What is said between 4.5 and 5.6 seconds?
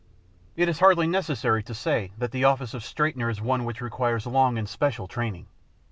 and special training.